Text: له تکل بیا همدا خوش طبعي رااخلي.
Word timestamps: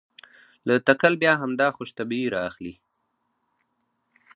له 0.67 0.75
تکل 0.87 1.13
بیا 1.21 1.33
همدا 1.41 1.67
خوش 1.77 1.89
طبعي 1.97 2.25
رااخلي. 2.35 2.73